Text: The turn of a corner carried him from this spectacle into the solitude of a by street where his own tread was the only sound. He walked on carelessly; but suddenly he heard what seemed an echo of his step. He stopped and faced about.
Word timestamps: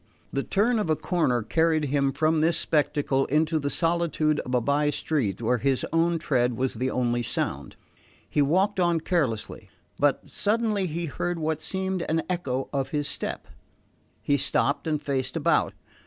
The 0.33 0.41
turn 0.41 0.79
of 0.79 0.89
a 0.89 0.95
corner 0.95 1.43
carried 1.43 1.85
him 1.85 2.11
from 2.11 2.41
this 2.41 2.57
spectacle 2.57 3.27
into 3.27 3.59
the 3.59 3.69
solitude 3.69 4.39
of 4.39 4.55
a 4.55 4.59
by 4.59 4.89
street 4.89 5.43
where 5.43 5.59
his 5.59 5.85
own 5.93 6.17
tread 6.17 6.57
was 6.57 6.73
the 6.73 6.89
only 6.89 7.21
sound. 7.21 7.75
He 8.27 8.41
walked 8.41 8.79
on 8.79 9.01
carelessly; 9.01 9.69
but 9.99 10.27
suddenly 10.27 10.87
he 10.87 11.05
heard 11.05 11.37
what 11.37 11.61
seemed 11.61 12.01
an 12.09 12.23
echo 12.31 12.67
of 12.73 12.89
his 12.89 13.07
step. 13.07 13.47
He 14.23 14.37
stopped 14.37 14.87
and 14.87 14.99
faced 14.99 15.37
about. 15.37 15.75